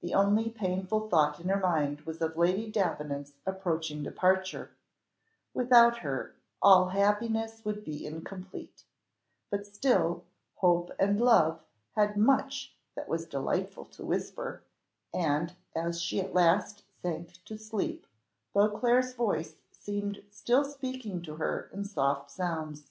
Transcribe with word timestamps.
The 0.00 0.14
only 0.14 0.48
painful 0.48 1.10
thought 1.10 1.38
in 1.38 1.50
her 1.50 1.58
mind 1.58 2.00
was 2.06 2.22
of 2.22 2.34
Lady 2.38 2.70
Davenant's 2.70 3.34
approaching 3.44 4.02
departure; 4.02 4.70
without 5.52 5.98
her, 5.98 6.34
all 6.62 6.88
happiness 6.88 7.62
would 7.62 7.84
be 7.84 8.06
incomplete; 8.06 8.84
but 9.50 9.66
still, 9.66 10.24
hope 10.54 10.90
and 10.98 11.20
love 11.20 11.60
had 11.94 12.16
much 12.16 12.74
that 12.94 13.06
was 13.06 13.26
delightful 13.26 13.84
to 13.84 14.02
whisper, 14.02 14.62
and, 15.12 15.54
as 15.76 16.00
she 16.00 16.22
at 16.22 16.32
last 16.32 16.82
sank 17.02 17.44
to 17.44 17.58
sleep, 17.58 18.06
Beauclerc's 18.54 19.12
voice 19.12 19.56
seemed 19.72 20.24
still 20.30 20.64
speaking 20.64 21.20
to 21.20 21.34
her 21.34 21.68
in 21.70 21.84
soft 21.84 22.30
sounds. 22.30 22.90